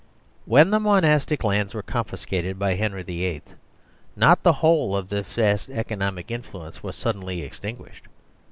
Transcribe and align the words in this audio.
When 0.45 0.71
the 0.71 0.79
Monastic 0.79 1.43
lands 1.43 1.75
were 1.75 1.83
confiscated 1.83 2.57
by 2.57 2.73
Henry 2.73 3.03
VIII., 3.03 3.43
not 4.15 4.41
the 4.41 4.53
whole 4.53 4.95
of 4.97 5.09
this 5.09 5.27
vast 5.35 5.69
economic 5.69 6.31
influence 6.31 6.81
was 6.81 6.95
suddenly 6.95 7.43
extinguished. 7.43 8.07